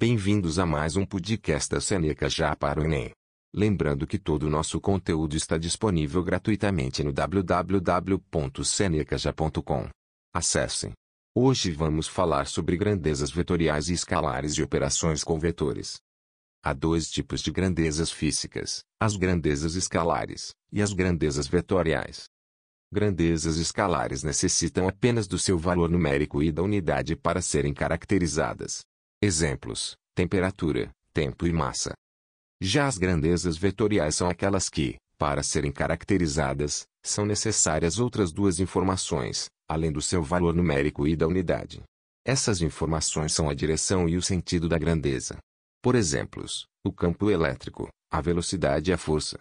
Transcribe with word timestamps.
Bem-vindos 0.00 0.60
a 0.60 0.64
mais 0.64 0.94
um 0.94 1.04
podcast 1.04 1.68
da 1.68 1.80
Seneca 1.80 2.28
já 2.28 2.54
para 2.54 2.80
o 2.80 2.84
Enem. 2.84 3.10
Lembrando 3.52 4.06
que 4.06 4.16
todo 4.16 4.44
o 4.44 4.48
nosso 4.48 4.80
conteúdo 4.80 5.36
está 5.36 5.58
disponível 5.58 6.22
gratuitamente 6.22 7.02
no 7.02 7.12
www.senecaja.com. 7.12 9.88
Acessem. 10.32 10.92
Hoje 11.34 11.72
vamos 11.72 12.06
falar 12.06 12.46
sobre 12.46 12.76
grandezas 12.76 13.32
vetoriais 13.32 13.88
e 13.88 13.94
escalares 13.94 14.54
de 14.54 14.62
operações 14.62 15.24
com 15.24 15.36
vetores. 15.36 15.96
Há 16.62 16.72
dois 16.72 17.10
tipos 17.10 17.42
de 17.42 17.50
grandezas 17.50 18.12
físicas, 18.12 18.84
as 19.00 19.16
grandezas 19.16 19.74
escalares 19.74 20.54
e 20.70 20.80
as 20.80 20.92
grandezas 20.92 21.48
vetoriais. 21.48 22.28
Grandezas 22.92 23.56
escalares 23.56 24.22
necessitam 24.22 24.86
apenas 24.86 25.26
do 25.26 25.40
seu 25.40 25.58
valor 25.58 25.90
numérico 25.90 26.40
e 26.40 26.52
da 26.52 26.62
unidade 26.62 27.16
para 27.16 27.42
serem 27.42 27.74
caracterizadas. 27.74 28.86
Exemplos: 29.20 29.96
temperatura, 30.14 30.92
tempo 31.12 31.44
e 31.44 31.52
massa. 31.52 31.92
Já 32.60 32.86
as 32.86 32.96
grandezas 32.96 33.56
vetoriais 33.56 34.14
são 34.14 34.28
aquelas 34.28 34.68
que, 34.68 34.96
para 35.18 35.42
serem 35.42 35.72
caracterizadas, 35.72 36.86
são 37.04 37.26
necessárias 37.26 37.98
outras 37.98 38.30
duas 38.30 38.60
informações, 38.60 39.46
além 39.68 39.90
do 39.90 40.00
seu 40.00 40.22
valor 40.22 40.54
numérico 40.54 41.04
e 41.04 41.16
da 41.16 41.26
unidade. 41.26 41.82
Essas 42.24 42.62
informações 42.62 43.32
são 43.32 43.50
a 43.50 43.54
direção 43.54 44.08
e 44.08 44.16
o 44.16 44.22
sentido 44.22 44.68
da 44.68 44.78
grandeza. 44.78 45.38
Por 45.82 45.96
exemplos, 45.96 46.66
o 46.84 46.92
campo 46.92 47.28
elétrico, 47.28 47.88
a 48.12 48.20
velocidade 48.20 48.92
e 48.92 48.94
a 48.94 48.98
força. 48.98 49.40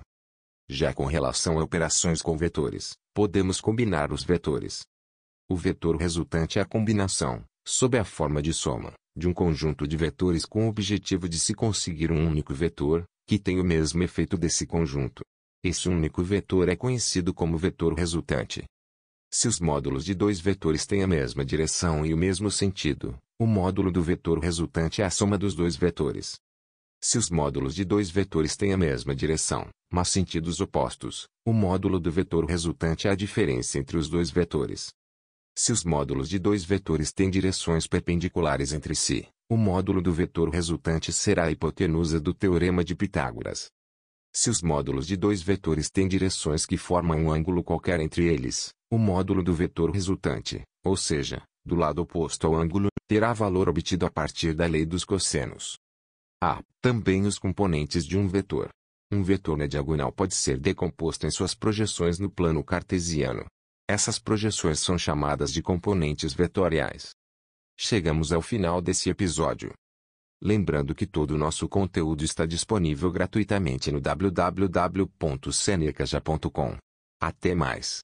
Já 0.67 0.91
com 0.91 1.05
relação 1.05 1.59
a 1.59 1.63
operações 1.63 2.19
com 2.19 2.35
vetores, 2.35 2.93
podemos 3.13 3.61
combinar 3.61 4.11
os 4.11 4.23
vetores. 4.23 4.81
O 5.47 5.55
vetor 5.55 5.97
resultante 5.97 6.57
é 6.57 6.63
a 6.63 6.65
combinação, 6.65 7.43
sob 7.65 7.97
a 7.97 8.03
forma 8.03 8.41
de 8.41 8.53
soma, 8.53 8.93
de 9.17 9.27
um 9.27 9.33
conjunto 9.33 9.87
de 9.87 9.97
vetores 9.97 10.45
com 10.45 10.67
o 10.67 10.69
objetivo 10.69 11.27
de 11.27 11.39
se 11.39 11.55
conseguir 11.55 12.11
um 12.11 12.27
único 12.27 12.53
vetor, 12.53 13.03
que 13.25 13.39
tem 13.39 13.59
o 13.59 13.63
mesmo 13.63 14.03
efeito 14.03 14.37
desse 14.37 14.67
conjunto. 14.67 15.23
Esse 15.63 15.89
único 15.89 16.23
vetor 16.23 16.69
é 16.69 16.75
conhecido 16.75 17.33
como 17.33 17.57
vetor 17.57 17.93
resultante. 17.95 18.63
Se 19.33 19.47
os 19.47 19.59
módulos 19.59 20.05
de 20.05 20.13
dois 20.13 20.39
vetores 20.39 20.85
têm 20.85 21.01
a 21.01 21.07
mesma 21.07 21.43
direção 21.43 22.05
e 22.05 22.13
o 22.13 22.17
mesmo 22.17 22.51
sentido, 22.51 23.17
o 23.39 23.47
módulo 23.47 23.91
do 23.91 24.03
vetor 24.03 24.39
resultante 24.39 25.01
é 25.01 25.05
a 25.05 25.09
soma 25.09 25.37
dos 25.37 25.55
dois 25.55 25.75
vetores. 25.75 26.35
Se 27.03 27.17
os 27.17 27.29
módulos 27.29 27.73
de 27.73 27.83
dois 27.83 28.09
vetores 28.09 28.55
têm 28.55 28.71
a 28.71 28.77
mesma 28.77 29.15
direção, 29.15 29.67
mas 29.91 30.09
sentidos 30.09 30.61
opostos, 30.61 31.27
o 31.45 31.51
módulo 31.51 31.99
do 31.99 32.11
vetor 32.11 32.45
resultante 32.45 33.07
é 33.07 33.11
a 33.11 33.15
diferença 33.15 33.79
entre 33.79 33.97
os 33.97 34.07
dois 34.07 34.29
vetores. 34.29 34.89
Se 35.59 35.71
os 35.71 35.83
módulos 35.83 36.29
de 36.29 36.37
dois 36.37 36.63
vetores 36.63 37.11
têm 37.11 37.31
direções 37.31 37.87
perpendiculares 37.87 38.73
entre 38.73 38.93
si, 38.93 39.27
o 39.49 39.57
módulo 39.57 40.03
do 40.03 40.13
vetor 40.13 40.49
resultante 40.49 41.11
será 41.11 41.45
a 41.45 41.51
hipotenusa 41.51 42.19
do 42.19 42.31
teorema 42.31 42.83
de 42.83 42.95
Pitágoras. 42.95 43.71
Se 44.31 44.51
os 44.51 44.61
módulos 44.61 45.07
de 45.07 45.17
dois 45.17 45.41
vetores 45.41 45.89
têm 45.89 46.07
direções 46.07 46.63
que 46.63 46.77
formam 46.77 47.17
um 47.17 47.31
ângulo 47.31 47.63
qualquer 47.63 47.99
entre 47.99 48.31
eles, 48.31 48.69
o 48.91 48.99
módulo 48.99 49.41
do 49.41 49.51
vetor 49.51 49.89
resultante, 49.89 50.61
ou 50.85 50.95
seja, 50.95 51.41
do 51.65 51.73
lado 51.73 52.03
oposto 52.03 52.45
ao 52.45 52.53
ângulo, 52.53 52.89
terá 53.07 53.33
valor 53.33 53.67
obtido 53.67 54.05
a 54.05 54.11
partir 54.11 54.53
da 54.53 54.67
lei 54.67 54.85
dos 54.85 55.03
cossenos. 55.03 55.79
Há, 56.39 56.61
também 56.79 57.25
os 57.25 57.39
componentes 57.39 58.05
de 58.05 58.15
um 58.15 58.27
vetor. 58.27 58.69
Um 59.11 59.23
vetor 59.23 59.57
na 59.57 59.65
diagonal 59.65 60.11
pode 60.11 60.35
ser 60.35 60.59
decomposto 60.59 61.25
em 61.25 61.31
suas 61.31 61.55
projeções 61.55 62.19
no 62.19 62.29
plano 62.29 62.63
cartesiano. 62.63 63.43
Essas 63.89 64.19
projeções 64.19 64.81
são 64.81 64.97
chamadas 64.97 65.53
de 65.53 65.61
componentes 65.61 66.33
vetoriais. 66.33 67.11
Chegamos 67.79 68.33
ao 68.33 68.41
final 68.41 68.81
desse 68.81 69.09
episódio. 69.09 69.71
Lembrando 70.41 70.93
que 70.93 71.07
todo 71.07 71.31
o 71.31 71.37
nosso 71.37 71.69
conteúdo 71.69 72.25
está 72.25 72.45
disponível 72.45 73.09
gratuitamente 73.09 73.89
no 73.89 74.01
www.senecaja.com. 74.01 76.77
Até 77.21 77.55
mais. 77.55 77.95